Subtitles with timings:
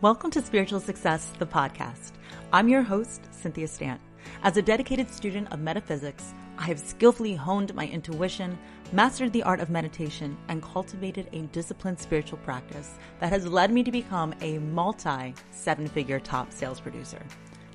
[0.00, 2.12] Welcome to Spiritual Success, the podcast.
[2.52, 4.00] I'm your host, Cynthia Stant.
[4.44, 8.56] As a dedicated student of metaphysics, I have skillfully honed my intuition,
[8.92, 13.82] mastered the art of meditation, and cultivated a disciplined spiritual practice that has led me
[13.82, 17.20] to become a multi seven figure top sales producer.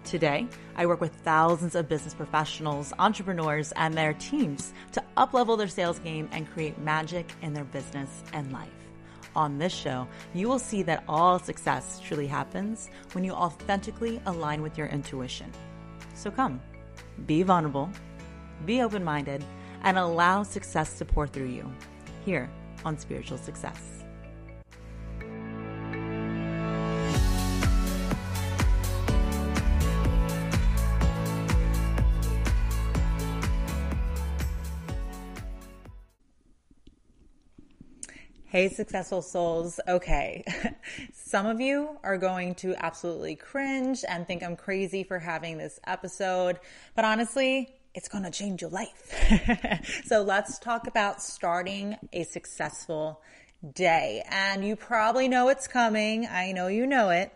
[0.05, 0.47] Today,
[0.77, 5.99] I work with thousands of business professionals, entrepreneurs, and their teams to uplevel their sales
[5.99, 8.82] game and create magic in their business and life
[9.35, 14.61] on this show, you will see that all success truly happens when you authentically align
[14.61, 15.51] with your intuition.
[16.15, 16.61] So come,
[17.25, 17.89] be vulnerable,
[18.65, 19.43] be open minded,
[19.83, 21.71] and allow success to pour through you
[22.25, 22.49] here
[22.85, 23.92] on Spiritual Success.
[38.53, 39.79] Hey, successful souls.
[39.87, 40.43] Okay.
[41.11, 45.79] Some of you are going to absolutely cringe and think I'm crazy for having this
[45.87, 46.59] episode,
[46.93, 50.03] but honestly, it's going to change your life.
[50.05, 53.23] so let's talk about starting a successful
[53.73, 54.23] day.
[54.29, 56.27] And you probably know it's coming.
[56.27, 57.33] I know you know it.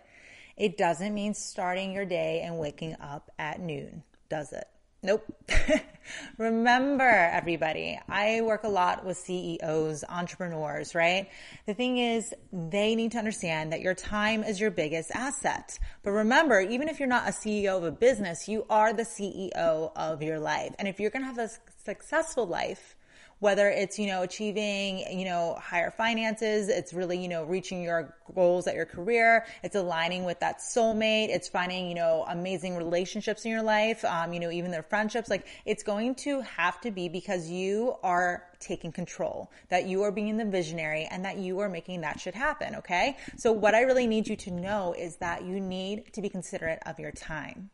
[0.55, 4.67] It doesn't mean starting your day and waking up at noon, does it?
[5.03, 5.23] Nope.
[6.37, 11.29] Remember, everybody, I work a lot with CEOs, entrepreneurs, right?
[11.67, 15.77] The thing is, they need to understand that your time is your biggest asset.
[16.01, 19.91] But remember, even if you're not a CEO of a business, you are the CEO
[19.95, 20.73] of your life.
[20.79, 21.51] And if you're going to have a
[21.83, 22.95] successful life,
[23.39, 28.15] whether it's, you know, achieving, you know, higher finances, it's really, you know, reaching your
[28.33, 33.45] goals at your career, it's aligning with that soulmate, it's finding, you know, amazing relationships
[33.45, 36.91] in your life, um, you know, even their friendships, like it's going to have to
[36.91, 41.59] be because you are taking control, that you are being the visionary and that you
[41.59, 43.15] are making that shit happen, okay?
[43.37, 46.79] So what I really need you to know is that you need to be considerate
[46.87, 47.69] of your time.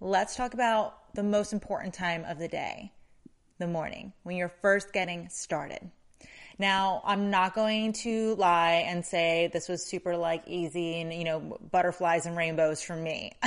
[0.00, 2.92] Let's talk about the most important time of the day
[3.58, 5.90] the morning when you're first getting started.
[6.58, 11.24] Now, I'm not going to lie and say this was super like easy and, you
[11.24, 13.32] know, butterflies and rainbows for me.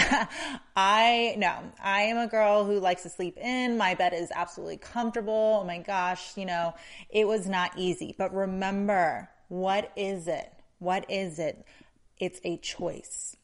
[0.76, 3.78] I, no, I am a girl who likes to sleep in.
[3.78, 5.60] My bed is absolutely comfortable.
[5.64, 6.76] Oh my gosh, you know,
[7.10, 8.14] it was not easy.
[8.16, 10.54] But remember, what is it?
[10.78, 11.66] What is it?
[12.20, 13.36] It's a choice.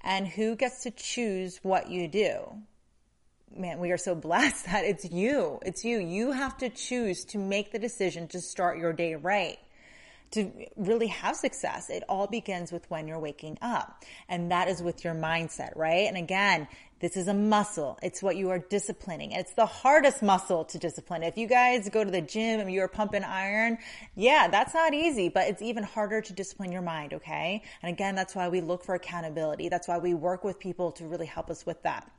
[0.00, 2.62] And who gets to choose what you do?
[3.56, 5.58] Man, we are so blessed that it's you.
[5.64, 5.98] It's you.
[5.98, 9.58] You have to choose to make the decision to start your day right.
[10.32, 14.02] To really have success, it all begins with when you're waking up.
[14.28, 16.08] And that is with your mindset, right?
[16.08, 16.66] And again,
[16.98, 17.98] this is a muscle.
[18.02, 19.32] It's what you are disciplining.
[19.32, 21.22] It's the hardest muscle to discipline.
[21.22, 23.78] If you guys go to the gym and you're pumping iron,
[24.16, 27.62] yeah, that's not easy, but it's even harder to discipline your mind, okay?
[27.82, 29.68] And again, that's why we look for accountability.
[29.68, 32.10] That's why we work with people to really help us with that.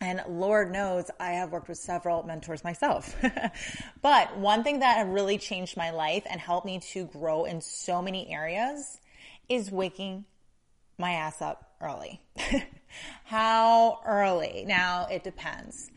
[0.00, 3.14] And Lord knows I have worked with several mentors myself.
[4.02, 8.00] but one thing that really changed my life and helped me to grow in so
[8.00, 8.98] many areas
[9.48, 10.24] is waking
[10.96, 12.20] my ass up early.
[13.24, 14.64] How early?
[14.66, 15.90] Now it depends.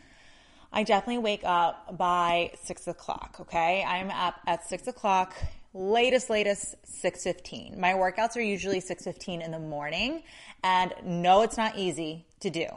[0.71, 3.37] I definitely wake up by six o'clock.
[3.41, 3.85] Okay.
[3.87, 5.33] I'm up at six o'clock,
[5.73, 7.77] latest, latest 6.15.
[7.77, 10.23] My workouts are usually 6.15 in the morning
[10.61, 12.67] and no, it's not easy to do.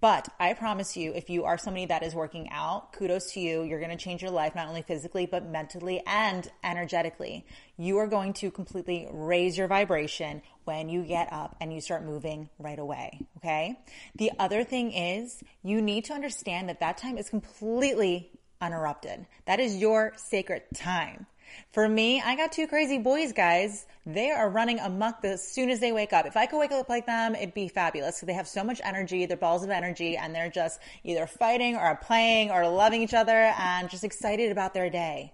[0.00, 3.62] But I promise you, if you are somebody that is working out, kudos to you.
[3.62, 7.44] You're going to change your life, not only physically, but mentally and energetically.
[7.76, 12.04] You are going to completely raise your vibration when you get up and you start
[12.04, 13.20] moving right away.
[13.38, 13.78] Okay.
[14.16, 18.30] The other thing is you need to understand that that time is completely
[18.60, 19.26] uninterrupted.
[19.46, 21.26] That is your sacred time.
[21.72, 23.86] For me, I got two crazy boys, guys.
[24.06, 26.26] They are running amok as soon as they wake up.
[26.26, 28.20] If I could wake up like them, it'd be fabulous.
[28.20, 31.94] They have so much energy, they're balls of energy, and they're just either fighting or
[31.96, 35.32] playing or loving each other and just excited about their day.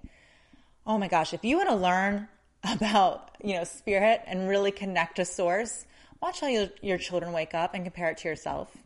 [0.87, 2.29] Oh my gosh, if you want to learn
[2.71, 5.87] about, you know, spirit and really connect to source,
[6.21, 8.77] watch how your, your children wake up and compare it to yourself.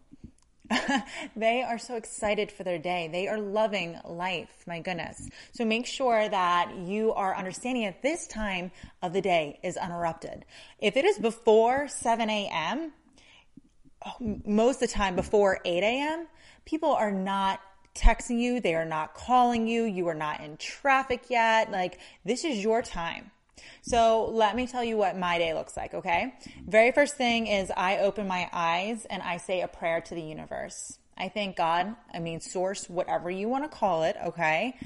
[1.37, 3.08] they are so excited for their day.
[3.11, 4.64] They are loving life.
[4.67, 5.28] My goodness.
[5.52, 8.70] So make sure that you are understanding at this time
[9.02, 10.44] of the day is uninterrupted.
[10.78, 12.93] If it is before 7 a.m.,
[14.06, 16.26] oh, most of the time before 8 a.m.,
[16.64, 17.61] people are not
[17.94, 18.61] texting you.
[18.61, 19.84] They are not calling you.
[19.84, 21.70] You are not in traffic yet.
[21.70, 23.31] Like this is your time.
[23.83, 26.35] So let me tell you what my day looks like, okay?
[26.67, 30.23] Very first thing is I open my eyes and I say a prayer to the
[30.23, 30.99] universe.
[31.17, 34.77] I thank God, I mean, source, whatever you want to call it, okay?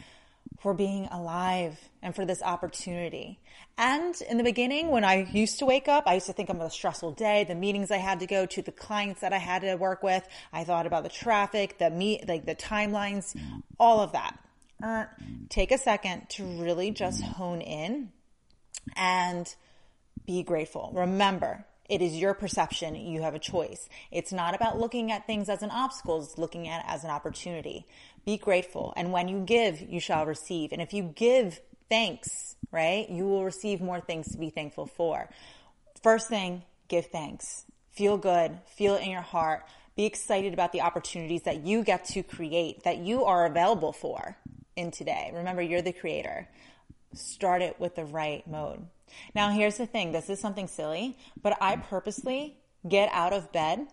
[0.64, 3.38] for being alive and for this opportunity.
[3.76, 6.66] And in the beginning, when I used to wake up, I used to think about
[6.66, 9.60] a stressful day, the meetings I had to go to, the clients that I had
[9.60, 10.26] to work with.
[10.54, 13.38] I thought about the traffic, the meet, like the timelines,
[13.78, 14.38] all of that.
[14.82, 15.04] Uh,
[15.50, 18.10] take a second to really just hone in
[18.96, 19.54] and
[20.26, 20.90] be grateful.
[20.94, 22.94] Remember, it is your perception.
[22.94, 23.88] You have a choice.
[24.10, 26.22] It's not about looking at things as an obstacle.
[26.22, 27.86] It's looking at it as an opportunity.
[28.24, 28.94] Be grateful.
[28.96, 30.72] And when you give, you shall receive.
[30.72, 31.60] And if you give
[31.90, 35.28] thanks, right, you will receive more things to be thankful for.
[36.02, 37.64] First thing, give thanks.
[37.92, 38.58] Feel good.
[38.76, 39.64] Feel it in your heart.
[39.94, 44.36] Be excited about the opportunities that you get to create, that you are available for
[44.74, 45.30] in today.
[45.34, 46.48] Remember, you're the creator.
[47.14, 48.86] Start it with the right mode.
[49.34, 52.56] Now, here's the thing this is something silly, but I purposely
[52.88, 53.86] get out of bed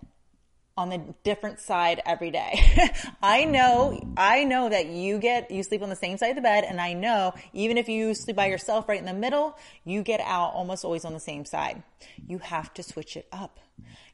[0.77, 2.59] on the different side every day.
[3.21, 6.41] I know, I know that you get, you sleep on the same side of the
[6.41, 6.63] bed.
[6.63, 10.21] And I know even if you sleep by yourself right in the middle, you get
[10.21, 11.83] out almost always on the same side.
[12.25, 13.59] You have to switch it up.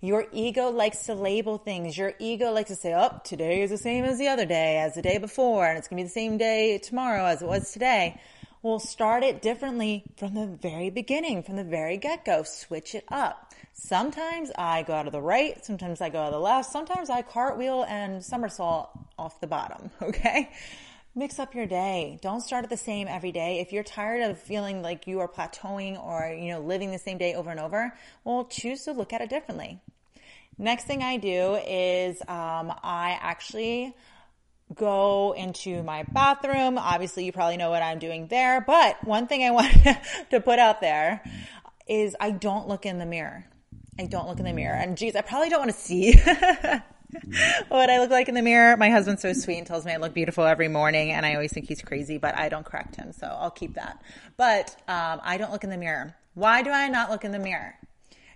[0.02, 1.98] Your ego likes to label things.
[1.98, 4.96] Your ego likes to say, oh, today is the same as the other day, as
[4.96, 7.72] the day before, and it's going to be the same day tomorrow as it was
[7.72, 8.20] today.
[8.64, 12.44] We'll start it differently from the very beginning, from the very get go.
[12.44, 13.54] Switch it up.
[13.74, 17.12] Sometimes I go out of the right, sometimes I go out of the left, sometimes
[17.12, 18.90] I cartwheel and somersault
[19.20, 20.52] off the bottom, okay?
[21.14, 22.18] Mix up your day.
[22.22, 23.60] Don't start at the same every day.
[23.60, 27.18] If you're tired of feeling like you are plateauing or, you know, living the same
[27.18, 27.94] day over and over,
[28.24, 29.80] well, choose to look at it differently.
[30.58, 33.96] Next thing I do is um, I actually
[34.74, 36.78] go into my bathroom.
[36.78, 38.62] Obviously, you probably know what I'm doing there.
[38.62, 39.74] But one thing I want
[40.32, 41.22] to put out there
[41.88, 43.46] is I don't look in the mirror.
[44.00, 44.76] I don't look in the mirror.
[44.76, 46.14] And geez, I probably don't want to see
[47.70, 48.78] what I look like in the mirror.
[48.78, 51.12] My husband's so sweet and tells me I look beautiful every morning.
[51.12, 53.12] And I always think he's crazy, but I don't correct him.
[53.14, 54.02] So I'll keep that.
[54.36, 56.16] But um, I don't look in the mirror.
[56.36, 57.76] Why do I not look in the mirror?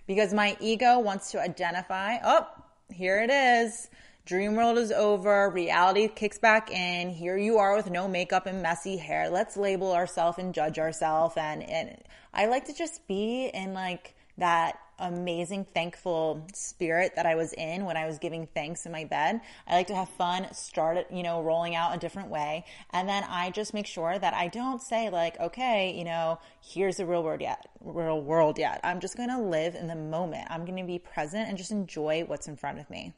[0.08, 2.48] Because my ego wants to identify, oh,
[2.90, 3.88] here it is
[4.24, 5.50] Dream world is over.
[5.50, 7.10] Reality kicks back in.
[7.10, 9.28] Here you are with no makeup and messy hair.
[9.28, 11.34] Let's label ourselves and judge ourselves.
[11.36, 11.96] And, and
[12.32, 17.84] I like to just be in like that amazing, thankful spirit that I was in
[17.84, 19.40] when I was giving thanks in my bed.
[19.66, 22.64] I like to have fun, start it, you know, rolling out a different way.
[22.90, 26.98] And then I just make sure that I don't say like, okay, you know, here's
[26.98, 28.78] the real world yet, real world yet.
[28.84, 30.46] I'm just going to live in the moment.
[30.48, 33.14] I'm going to be present and just enjoy what's in front of me.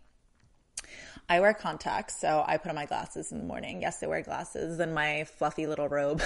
[1.29, 3.81] I wear contacts, so I put on my glasses in the morning.
[3.81, 6.23] Yes, I wear glasses and my fluffy little robe.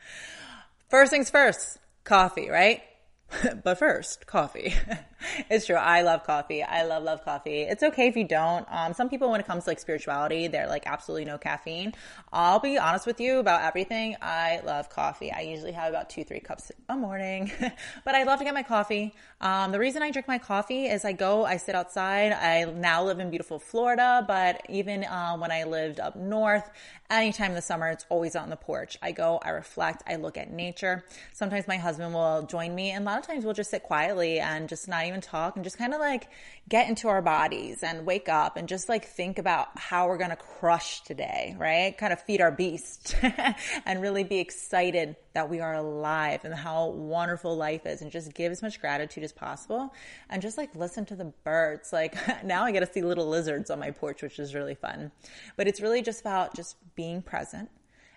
[0.88, 2.82] first things first, coffee, right?
[3.64, 4.74] but first, coffee.
[5.50, 5.76] it's true.
[5.76, 6.62] I love coffee.
[6.62, 7.62] I love, love coffee.
[7.62, 8.66] It's okay if you don't.
[8.70, 11.92] Um, some people, when it comes to like spirituality, they're like absolutely no caffeine.
[12.32, 14.16] I'll be honest with you about everything.
[14.20, 15.32] I love coffee.
[15.32, 17.50] I usually have about two, three cups a morning,
[18.04, 19.14] but I love to get my coffee.
[19.40, 22.32] Um, the reason I drink my coffee is I go, I sit outside.
[22.32, 26.70] I now live in beautiful Florida, but even uh, when I lived up north,
[27.10, 28.98] anytime in the summer, it's always on the porch.
[29.02, 31.04] I go, I reflect, I look at nature.
[31.32, 34.40] Sometimes my husband will join me, and a lot of times we'll just sit quietly
[34.40, 36.28] and just not even talk and just kind of like
[36.68, 40.30] get into our bodies and wake up and just like think about how we're going
[40.30, 41.96] to crush today, right?
[41.96, 43.16] Kind of feed our beast
[43.86, 48.32] and really be excited that we are alive and how wonderful life is and just
[48.34, 49.92] give as much gratitude as possible
[50.30, 51.92] and just like listen to the birds.
[51.92, 55.10] Like now I get to see little lizards on my porch, which is really fun.
[55.56, 57.68] But it's really just about just being present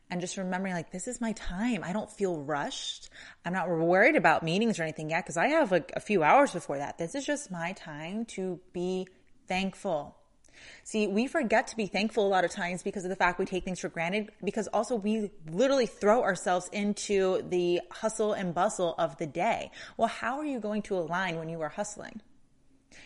[0.10, 3.10] and just remembering like this is my time i don't feel rushed
[3.46, 6.52] i'm not worried about meetings or anything yet because i have like a few hours
[6.52, 9.08] before that this is just my time to be
[9.48, 10.16] thankful
[10.84, 13.46] See, we forget to be thankful a lot of times because of the fact we
[13.46, 18.96] take things for granted, because also we literally throw ourselves into the hustle and bustle
[18.98, 19.72] of the day.
[19.98, 22.22] Well, how are you going to align when you are hustling?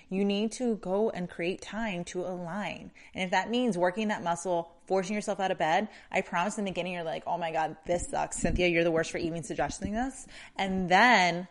[0.09, 2.91] You need to go and create time to align.
[3.13, 6.65] And if that means working that muscle, forcing yourself out of bed, I promise in
[6.65, 8.41] the beginning you're like, oh my God, this sucks.
[8.41, 10.27] Cynthia, you're the worst for even suggesting this.
[10.57, 11.47] And then,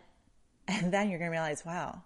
[0.67, 2.03] and then you're going to realize, wow,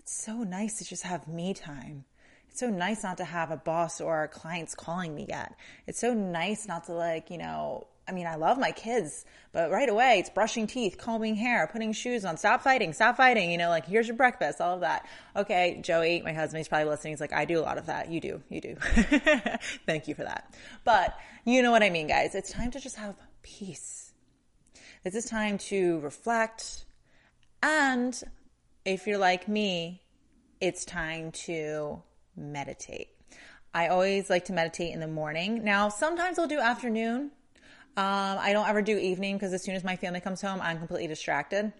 [0.00, 2.06] it's so nice to just have me time.
[2.50, 5.54] It's so nice not to have a boss or clients calling me yet.
[5.86, 9.70] It's so nice not to like, you know, I mean, I love my kids, but
[9.70, 13.56] right away it's brushing teeth, combing hair, putting shoes on, stop fighting, stop fighting, you
[13.56, 15.06] know, like here's your breakfast, all of that.
[15.34, 17.12] Okay, Joey, my husband, he's probably listening.
[17.12, 18.10] He's like, I do a lot of that.
[18.10, 18.76] You do, you do.
[19.86, 20.54] Thank you for that.
[20.84, 22.34] But you know what I mean, guys.
[22.34, 24.12] It's time to just have peace.
[25.02, 26.84] This is time to reflect.
[27.62, 28.20] And
[28.84, 30.02] if you're like me,
[30.60, 32.02] it's time to
[32.36, 33.08] meditate.
[33.72, 35.64] I always like to meditate in the morning.
[35.64, 37.32] Now, sometimes I'll do afternoon
[37.96, 40.78] Um, I don't ever do evening because as soon as my family comes home, I'm
[40.78, 41.72] completely distracted.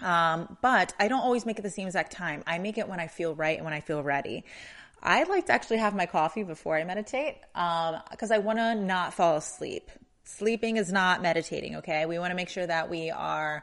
[0.00, 2.42] Um, but I don't always make it the same exact time.
[2.46, 4.44] I make it when I feel right and when I feel ready.
[5.02, 8.74] I like to actually have my coffee before I meditate because um, I want to
[8.74, 9.90] not fall asleep.
[10.24, 12.06] Sleeping is not meditating, okay?
[12.06, 13.62] We want to make sure that we are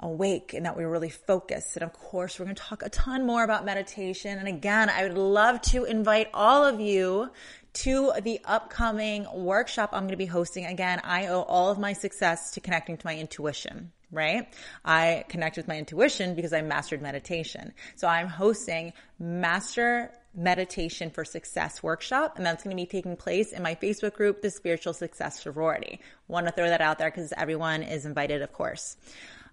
[0.00, 1.76] awake and that we're really focused.
[1.76, 4.38] And of course, we're going to talk a ton more about meditation.
[4.38, 7.30] And again, I would love to invite all of you
[7.72, 10.66] to the upcoming workshop I'm going to be hosting.
[10.66, 14.52] Again, I owe all of my success to connecting to my intuition right?
[14.84, 17.72] I connect with my intuition because I mastered meditation.
[17.96, 23.52] So I'm hosting Master Meditation for Success workshop, and that's going to be taking place
[23.52, 26.00] in my Facebook group, the Spiritual Success Sorority.
[26.28, 28.96] Want to throw that out there because everyone is invited, of course.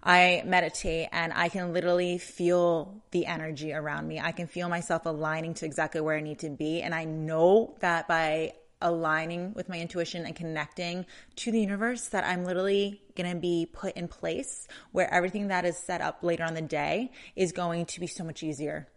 [0.08, 4.18] I meditate and I can literally feel the energy around me.
[4.18, 6.80] I can feel myself aligning to exactly where I need to be.
[6.80, 11.04] And I know that by aligning with my intuition and connecting
[11.36, 15.66] to the universe that I'm literally going to be put in place where everything that
[15.66, 18.88] is set up later on the day is going to be so much easier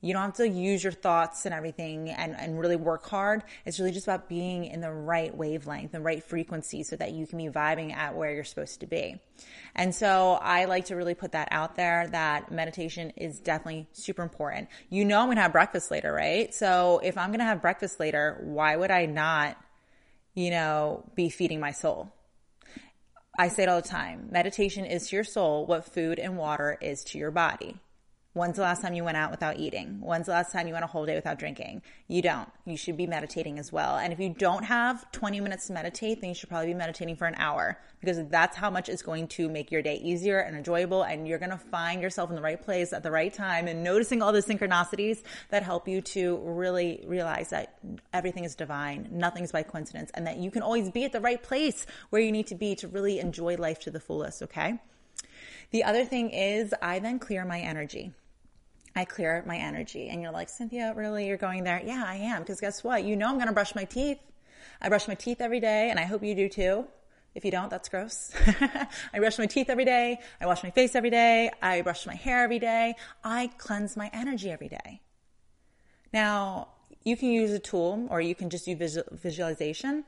[0.00, 3.42] you don't have to use your thoughts and everything and, and really work hard.
[3.64, 7.26] It's really just about being in the right wavelength, the right frequency so that you
[7.26, 9.20] can be vibing at where you're supposed to be.
[9.74, 14.22] And so I like to really put that out there that meditation is definitely super
[14.22, 14.68] important.
[14.88, 16.54] You know, I'm going to have breakfast later, right?
[16.54, 19.56] So if I'm going to have breakfast later, why would I not,
[20.34, 22.12] you know, be feeding my soul?
[23.36, 24.28] I say it all the time.
[24.30, 27.76] Meditation is to your soul what food and water is to your body.
[28.38, 29.98] When's the last time you went out without eating?
[30.00, 31.82] When's the last time you went a whole day without drinking?
[32.06, 32.48] You don't.
[32.66, 33.96] You should be meditating as well.
[33.96, 37.16] And if you don't have 20 minutes to meditate, then you should probably be meditating
[37.16, 40.56] for an hour because that's how much it's going to make your day easier and
[40.56, 41.02] enjoyable.
[41.02, 43.82] And you're going to find yourself in the right place at the right time and
[43.82, 47.80] noticing all the synchronicities that help you to really realize that
[48.12, 49.08] everything is divine.
[49.10, 52.30] Nothing's by coincidence and that you can always be at the right place where you
[52.30, 54.44] need to be to really enjoy life to the fullest.
[54.44, 54.78] Okay.
[55.70, 58.12] The other thing is I then clear my energy.
[58.98, 60.08] I clear my energy.
[60.08, 61.28] And you're like, Cynthia, really?
[61.28, 61.80] You're going there?
[61.84, 62.42] Yeah, I am.
[62.42, 63.04] Because guess what?
[63.04, 64.18] You know I'm going to brush my teeth.
[64.80, 66.84] I brush my teeth every day, and I hope you do too.
[67.32, 68.32] If you don't, that's gross.
[69.12, 70.18] I brush my teeth every day.
[70.40, 71.48] I wash my face every day.
[71.62, 72.96] I brush my hair every day.
[73.22, 75.00] I cleanse my energy every day.
[76.12, 76.66] Now,
[77.04, 80.04] you can use a tool or you can just do visual- visualization.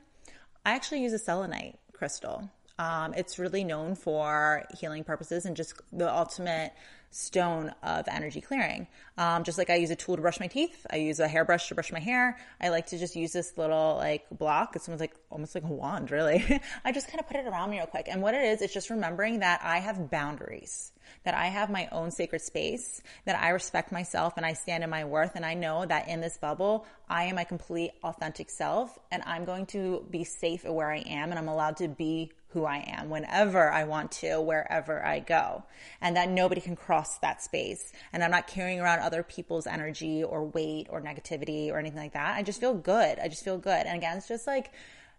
[0.65, 2.49] I actually use a selenite crystal.
[2.77, 6.73] Um, it's really known for healing purposes and just the ultimate
[7.11, 8.87] stone of energy clearing.
[9.17, 11.67] Um, just like I use a tool to brush my teeth, I use a hairbrush
[11.67, 12.39] to brush my hair.
[12.59, 14.75] I like to just use this little like block.
[14.75, 16.43] It's almost like almost like a wand, really.
[16.85, 18.07] I just kind of put it around me real quick.
[18.09, 20.93] And what it is, it's just remembering that I have boundaries,
[21.25, 24.89] that I have my own sacred space, that I respect myself and I stand in
[24.89, 25.35] my worth.
[25.35, 29.43] And I know that in this bubble, I am my complete authentic self and I'm
[29.43, 33.09] going to be safe where I am and I'm allowed to be who I am
[33.09, 35.63] whenever I want to, wherever I go.
[36.01, 37.91] And that nobody can cross that space.
[38.13, 42.13] And I'm not carrying around other people's energy or weight or negativity or anything like
[42.13, 42.35] that.
[42.35, 43.19] I just feel good.
[43.19, 43.85] I just feel good.
[43.85, 44.71] And again, it's just like,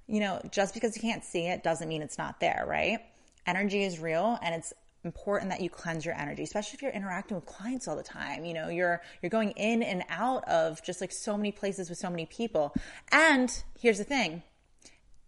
[0.07, 3.01] you know, just because you can't see it doesn't mean it's not there, right?
[3.47, 4.73] Energy is real and it's
[5.05, 8.45] important that you cleanse your energy especially if you're interacting with clients all the time
[8.45, 11.99] you know you're you're going in and out of just like so many places with
[11.99, 12.73] so many people
[13.11, 14.45] and here's the thing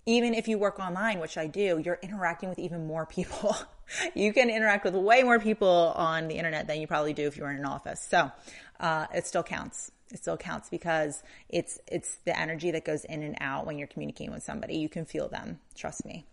[0.06, 3.56] even if you work online, which I do, you're interacting with even more people.
[4.14, 7.36] you can interact with way more people on the internet than you probably do if
[7.36, 8.06] you were in an office.
[8.08, 8.30] So
[8.80, 9.90] uh, it still counts.
[10.12, 13.88] It still counts because it's it's the energy that goes in and out when you're
[13.88, 14.76] communicating with somebody.
[14.76, 15.60] You can feel them.
[15.74, 16.24] Trust me.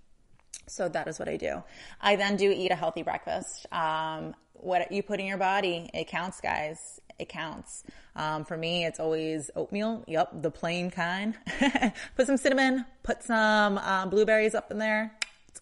[0.68, 1.64] So that is what I do.
[2.00, 3.66] I then do eat a healthy breakfast.
[3.72, 7.84] Um, what you put in your body, it counts, guys it counts.
[8.16, 10.04] Um, for me, it's always oatmeal.
[10.08, 11.36] Yep, the plain kind.
[12.18, 15.14] put some cinnamon, put some um, blueberries up in there.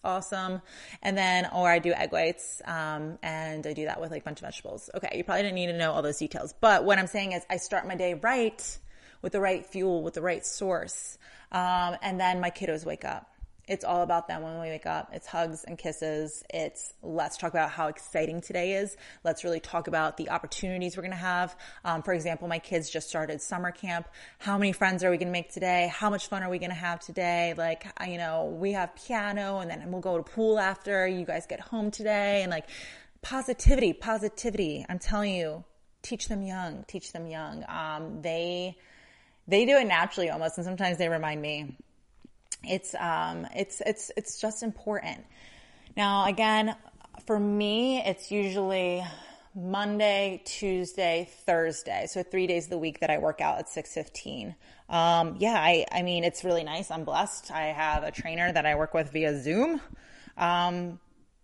[0.02, 0.62] Awesome.
[1.02, 4.24] And then, or I do egg whites, um, and I do that with like a
[4.24, 4.88] bunch of vegetables.
[4.94, 7.44] Okay, you probably didn't need to know all those details, but what I'm saying is
[7.50, 8.78] I start my day right
[9.20, 11.18] with the right fuel, with the right source,
[11.52, 13.30] um, and then my kiddos wake up.
[13.70, 15.10] It's all about them when we wake up.
[15.12, 16.42] It's hugs and kisses.
[16.52, 18.96] It's let's talk about how exciting today is.
[19.22, 21.54] Let's really talk about the opportunities we're going to have.
[21.84, 24.08] Um, for example, my kids just started summer camp.
[24.40, 25.88] How many friends are we going to make today?
[25.94, 27.54] How much fun are we going to have today?
[27.56, 31.46] Like, you know, we have piano and then we'll go to pool after you guys
[31.46, 32.66] get home today and like
[33.22, 34.84] positivity, positivity.
[34.88, 35.62] I'm telling you,
[36.02, 37.64] teach them young, teach them young.
[37.68, 38.76] Um, they,
[39.46, 40.58] they do it naturally almost.
[40.58, 41.76] And sometimes they remind me,
[42.64, 45.24] it's um it's it's it's just important.
[45.96, 46.76] Now again,
[47.26, 49.04] for me, it's usually
[49.54, 52.06] Monday, Tuesday, Thursday.
[52.08, 54.54] So three days of the week that I work out at 615.
[54.88, 56.90] Um, yeah, I, I mean, it's really nice.
[56.90, 57.50] I'm blessed.
[57.50, 59.80] I have a trainer that I work with via Zoom.
[60.36, 61.00] Um,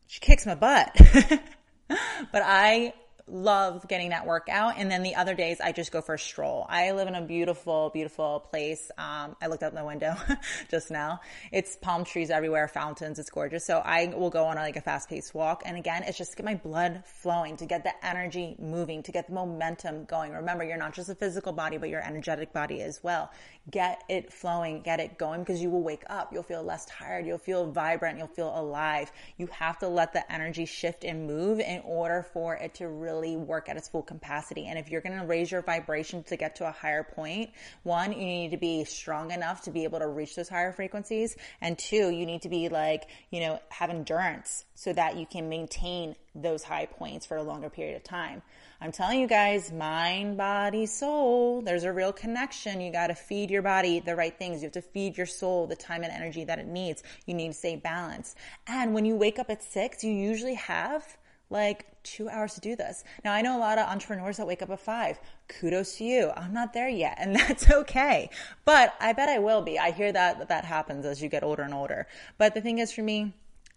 [0.07, 0.97] she kicks my butt.
[1.89, 2.95] but I
[3.29, 4.75] love getting that workout.
[4.77, 6.65] And then the other days I just go for a stroll.
[6.69, 8.91] I live in a beautiful, beautiful place.
[8.97, 10.15] Um, I looked out the window
[10.71, 11.21] just now.
[11.51, 13.19] It's palm trees everywhere, fountains.
[13.19, 13.67] It's gorgeous.
[13.67, 15.63] So I will go on a, like a fast paced walk.
[15.67, 19.13] And again, it's just to get my blood flowing, to get the energy moving, to
[19.13, 20.33] get the momentum going.
[20.33, 23.31] Remember, you're not just a physical body, but your energetic body as well.
[23.69, 26.33] Get it flowing, get it going because you will wake up.
[26.33, 27.27] You'll feel less tired.
[27.27, 28.19] You'll feel vibrant.
[28.19, 29.11] You'll feel alive.
[29.37, 33.16] You have to let the energy shift and move in order for it to really
[33.17, 34.67] really work at its full capacity.
[34.67, 37.51] And if you're going to raise your vibration to get to a higher point,
[37.83, 41.37] one, you need to be strong enough to be able to reach those higher frequencies.
[41.61, 45.49] And two, you need to be like, you know, have endurance so that you can
[45.49, 48.43] maintain those high points for a longer period of time.
[48.79, 52.83] I'm telling you guys, mind, body, soul, there's a real connection.
[52.83, 54.61] You got to feed your body the right things.
[54.61, 57.03] You have to feed your soul the time and energy that it needs.
[57.25, 58.37] You need to stay balanced.
[58.67, 61.17] And when you wake up at six, you usually have
[61.51, 63.05] like two hours to do this.
[63.25, 65.19] Now, I know a lot of entrepreneurs that wake up at five.
[65.49, 66.33] Kudos to you.
[66.37, 68.31] I'm not there yet, and that's okay.
[68.65, 69.79] But I bet I will be.
[69.79, 72.07] I hear that that happens as you get older and older.
[72.39, 73.35] But the thing is, for me,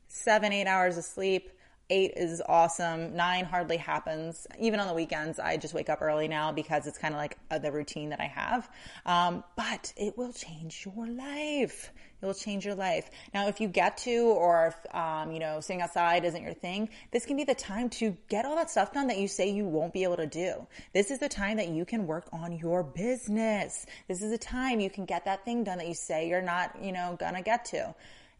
[0.08, 1.52] seven, eight hours of sleep,
[1.92, 3.16] Eight is awesome.
[3.16, 4.46] Nine hardly happens.
[4.60, 7.38] Even on the weekends, I just wake up early now because it's kind of like
[7.50, 8.70] the routine that I have.
[9.08, 11.92] Um, but it will change your life.
[12.22, 13.10] It will change your life.
[13.34, 16.90] Now, if you get to, or if, um, you know, sitting outside isn't your thing,
[17.12, 19.66] this can be the time to get all that stuff done that you say you
[19.66, 20.68] won't be able to do.
[20.94, 23.88] This is the time that you can work on your business.
[24.08, 26.84] This is the time you can get that thing done that you say you're not,
[26.84, 27.96] you know, gonna get to.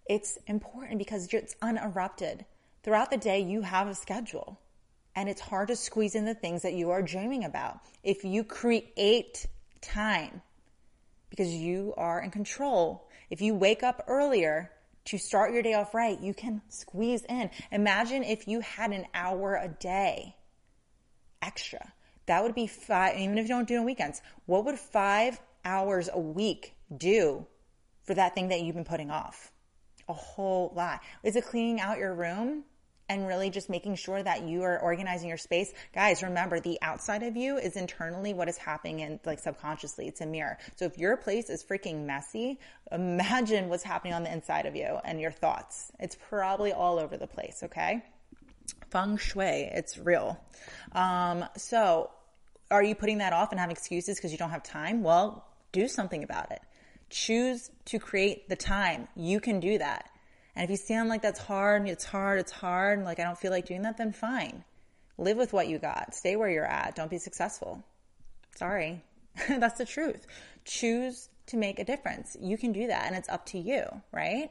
[0.06, 2.46] It's important because it's uninterrupted.
[2.90, 4.60] Throughout the day, you have a schedule
[5.16, 7.82] and it's hard to squeeze in the things that you are dreaming about.
[8.02, 9.46] If you create
[9.80, 10.42] time
[11.30, 14.72] because you are in control, if you wake up earlier
[15.06, 17.52] to start your day off right, you can squeeze in.
[17.72, 20.36] Imagine if you had an hour a day
[21.44, 21.94] extra.
[22.26, 25.40] That would be five, even if you don't do it on weekends, what would five
[25.64, 27.46] hours a week do
[28.02, 29.52] for that thing that you've been putting off?
[30.08, 31.02] A whole lot.
[31.22, 32.64] Is it cleaning out your room?
[33.10, 35.74] And really just making sure that you are organizing your space.
[35.94, 40.08] Guys, remember the outside of you is internally what is happening in like subconsciously.
[40.08, 40.58] It's a mirror.
[40.76, 42.60] So if your place is freaking messy,
[42.92, 45.92] imagine what's happening on the inside of you and your thoughts.
[46.00, 47.62] It's probably all over the place.
[47.64, 48.04] Okay.
[48.92, 49.70] Feng shui.
[49.74, 50.40] It's real.
[50.94, 52.12] Um, so
[52.72, 55.02] are you putting that off and have excuses because you don't have time?
[55.02, 56.62] Well, do something about it.
[57.10, 59.08] Choose to create the time.
[59.16, 60.10] You can do that.
[60.56, 63.38] And if you sound like that's hard, it's hard, it's hard, and like I don't
[63.38, 64.64] feel like doing that, then fine.
[65.18, 66.16] Live with what you got.
[66.16, 66.96] Stay where you're at.
[66.96, 67.84] Don't be successful.
[68.56, 69.02] Sorry.
[69.48, 70.26] that's the truth.
[70.66, 72.38] Choose to make a difference.
[72.40, 74.50] You can do that and it's up to you, right?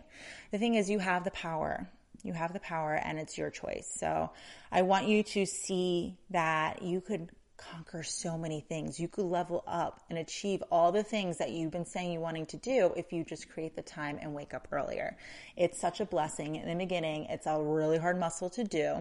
[0.50, 1.88] The thing is, you have the power.
[2.22, 3.90] You have the power and it's your choice.
[3.98, 4.30] So
[4.72, 8.98] I want you to see that you could conquer so many things.
[8.98, 12.46] You could level up and achieve all the things that you've been saying you wanting
[12.46, 15.16] to do if you just create the time and wake up earlier.
[15.56, 16.56] It's such a blessing.
[16.56, 18.94] In the beginning, it's a really hard muscle to do.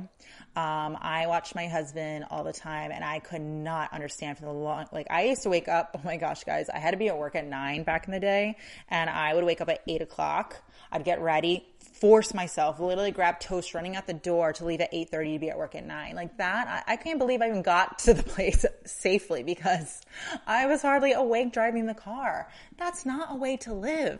[0.55, 4.51] Um, I watch my husband all the time and I could not understand for the
[4.51, 7.07] long, like I used to wake up, oh my gosh, guys, I had to be
[7.07, 8.57] at work at nine back in the day
[8.89, 10.57] and I would wake up at eight o'clock.
[10.91, 11.65] I'd get ready,
[11.99, 15.49] force myself, literally grab toast running out the door to leave at 8.30 to be
[15.49, 16.15] at work at 9.
[16.15, 20.01] Like that, I, I can't believe I even got to the place safely because
[20.45, 22.49] I was hardly awake driving the car.
[22.77, 24.19] That's not a way to live.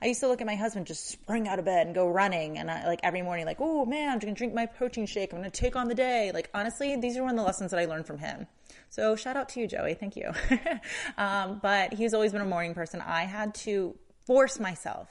[0.00, 2.58] I used to look at my husband just spring out of bed and go running,
[2.58, 5.32] and I, like every morning, like, oh man, I'm gonna drink my protein shake.
[5.32, 6.30] I'm gonna take on the day.
[6.32, 8.46] Like honestly, these are one of the lessons that I learned from him.
[8.90, 9.94] So shout out to you, Joey.
[9.94, 10.30] Thank you.
[11.18, 13.00] um, but he's always been a morning person.
[13.00, 15.08] I had to force myself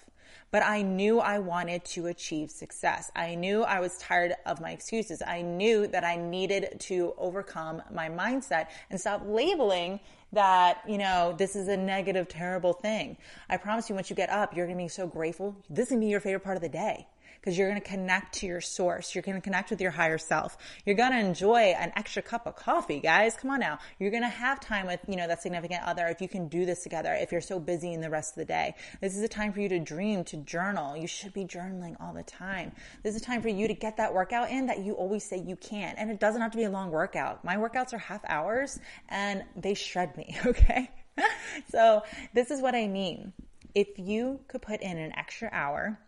[0.53, 3.11] but I knew I wanted to achieve success.
[3.15, 5.23] I knew I was tired of my excuses.
[5.25, 9.99] I knew that I needed to overcome my mindset and stop labeling
[10.31, 13.17] that, you know, this is a negative, terrible thing.
[13.49, 15.55] I promise you, once you get up, you're going to be so grateful.
[15.71, 17.07] This is going to be your favorite part of the day
[17.43, 19.13] because you're going to connect to your source.
[19.13, 20.58] You're going to connect with your higher self.
[20.86, 23.36] You're going to enjoy an extra cup of coffee, guys.
[23.36, 23.79] Come on now.
[23.99, 26.65] You're going to have time with, you know, that significant other if you can do
[26.65, 28.75] this together, if you're so busy in the rest of the day.
[29.01, 30.95] This is a time for you to dream, to journal.
[30.95, 32.71] You should be journaling all the time.
[33.03, 35.38] This is a time for you to get that workout in that you always say
[35.38, 35.95] you can.
[35.97, 37.43] And it doesn't have to be a long workout.
[37.43, 38.79] My workouts are half hours
[39.10, 40.38] and they shred me.
[40.45, 40.89] Okay.
[41.69, 42.03] so
[42.34, 43.34] this is what I mean.
[43.75, 45.99] If you could put in an extra hour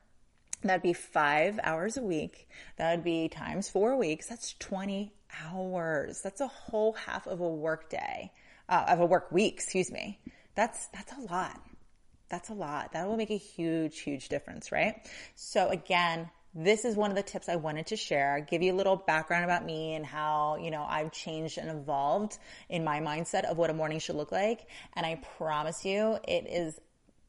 [0.65, 2.49] That'd be five hours a week.
[2.77, 4.27] That would be times four weeks.
[4.27, 6.21] That's 20 hours.
[6.21, 8.31] That's a whole half of a work day,
[8.67, 10.19] uh, of a work week, excuse me.
[10.55, 11.61] That's, that's a lot.
[12.29, 12.93] That's a lot.
[12.93, 15.07] That will make a huge, huge difference, right?
[15.35, 18.77] So again, this is one of the tips I wanted to share, give you a
[18.77, 22.37] little background about me and how, you know, I've changed and evolved
[22.69, 24.67] in my mindset of what a morning should look like.
[24.93, 26.79] And I promise you, it is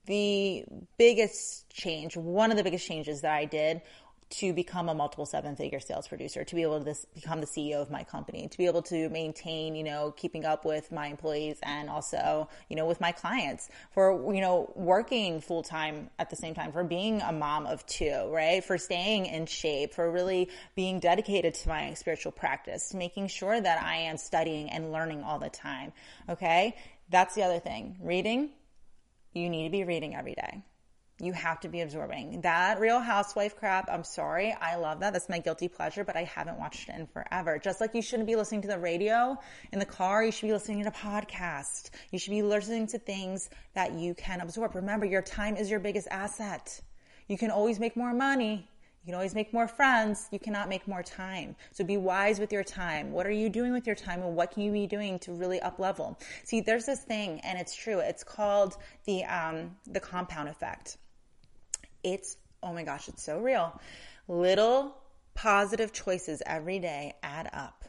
[0.06, 0.64] the
[0.98, 3.82] biggest change, one of the biggest changes that I did
[4.28, 7.46] to become a multiple seven figure sales producer, to be able to this, become the
[7.46, 11.06] CEO of my company, to be able to maintain, you know, keeping up with my
[11.06, 16.28] employees and also, you know, with my clients for, you know, working full time at
[16.28, 18.64] the same time, for being a mom of two, right?
[18.64, 23.80] For staying in shape, for really being dedicated to my spiritual practice, making sure that
[23.82, 25.92] I am studying and learning all the time.
[26.28, 26.74] Okay.
[27.08, 27.98] That's the other thing.
[28.00, 28.50] Reading,
[29.36, 30.62] you need to be reading every day.
[31.18, 33.88] You have to be absorbing that real housewife crap.
[33.90, 34.54] I'm sorry.
[34.60, 35.14] I love that.
[35.14, 37.58] That's my guilty pleasure, but I haven't watched it in forever.
[37.58, 39.38] Just like you shouldn't be listening to the radio
[39.72, 41.88] in the car, you should be listening to a podcast.
[42.10, 44.74] You should be listening to things that you can absorb.
[44.74, 46.80] Remember, your time is your biggest asset.
[47.28, 48.68] You can always make more money.
[49.06, 50.26] You can always make more friends.
[50.32, 51.54] You cannot make more time.
[51.70, 53.12] So be wise with your time.
[53.12, 55.60] What are you doing with your time and what can you be doing to really
[55.60, 56.18] up level?
[56.42, 58.00] See, there's this thing and it's true.
[58.00, 60.96] It's called the, um, the compound effect.
[62.02, 63.80] It's, oh my gosh, it's so real.
[64.26, 64.96] Little
[65.34, 67.84] positive choices every day add up.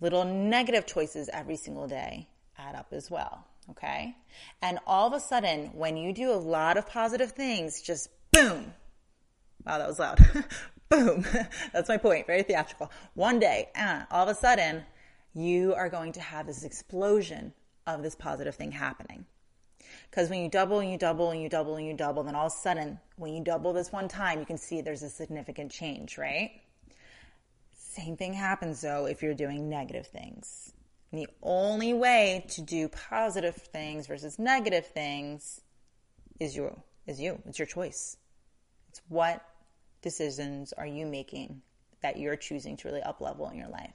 [0.00, 2.26] Little negative choices every single day
[2.58, 3.46] add up as well.
[3.70, 4.16] Okay.
[4.60, 8.74] And all of a sudden, when you do a lot of positive things, just boom.
[9.64, 10.18] Wow, that was loud.
[10.88, 11.24] boom.
[11.72, 12.26] That's my point.
[12.26, 12.90] Very theatrical.
[13.14, 14.84] One day, uh, all of a sudden,
[15.34, 17.52] you are going to have this explosion
[17.86, 19.24] of this positive thing happening.
[20.10, 22.46] Because when you double and you double and you double and you double, then all
[22.46, 25.70] of a sudden, when you double this one time, you can see there's a significant
[25.70, 26.60] change, right?
[27.76, 30.72] Same thing happens though if you're doing negative things.
[31.10, 35.62] And the only way to do positive things versus negative things
[36.38, 36.80] is you.
[37.06, 37.40] Is you.
[37.46, 38.18] It's your choice.
[38.98, 39.44] It's what
[40.02, 41.62] decisions are you making
[42.02, 43.92] that you're choosing to really up level in your life.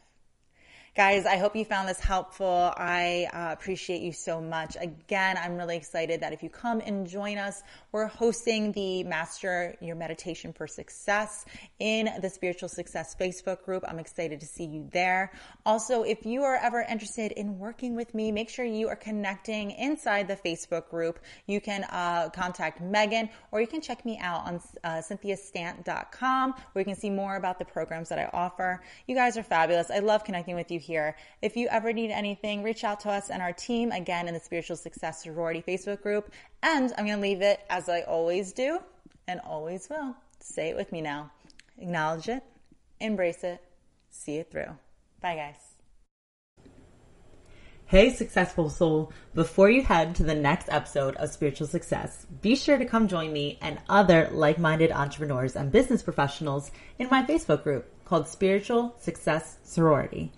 [0.96, 2.72] Guys, I hope you found this helpful.
[2.78, 4.78] I uh, appreciate you so much.
[4.80, 9.76] Again, I'm really excited that if you come and join us, we're hosting the Master
[9.82, 11.46] Your Meditation for Success
[11.80, 13.84] in the Spiritual Success Facebook group.
[13.88, 15.32] I'm excited to see you there.
[15.66, 19.72] Also, if you are ever interested in working with me, make sure you are connecting
[19.72, 21.18] inside the Facebook group.
[21.48, 26.82] You can uh, contact Megan or you can check me out on uh, cynthiastant.com where
[26.82, 28.84] you can see more about the programs that I offer.
[29.08, 29.90] You guys are fabulous.
[29.90, 31.16] I love connecting with you here.
[31.42, 34.40] If you ever need anything, reach out to us and our team again in the
[34.40, 36.32] Spiritual Success Sorority Facebook group.
[36.62, 38.80] And I'm going to leave it as I always do
[39.28, 40.16] and always will.
[40.40, 41.32] Say it with me now.
[41.78, 42.44] Acknowledge it,
[43.00, 43.62] embrace it,
[44.12, 44.78] see it through.
[45.22, 45.74] Bye, guys.
[47.86, 49.14] Hey, successful soul.
[49.36, 53.32] Before you head to the next episode of Spiritual Success, be sure to come join
[53.32, 58.96] me and other like minded entrepreneurs and business professionals in my Facebook group called Spiritual
[59.00, 60.32] Success Sorority.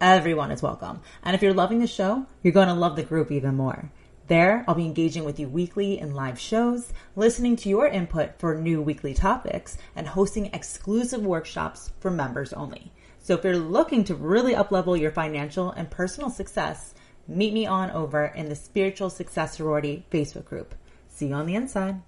[0.00, 1.00] Everyone is welcome.
[1.22, 3.90] And if you're loving the show, you're going to love the group even more.
[4.26, 8.54] There, I'll be engaging with you weekly in live shows, listening to your input for
[8.54, 12.92] new weekly topics, and hosting exclusive workshops for members only.
[13.20, 16.92] So if you're looking to really uplevel your financial and personal success,
[17.26, 20.74] meet me on over in the Spiritual Success Sorority Facebook group.
[21.08, 22.02] See you on the inside.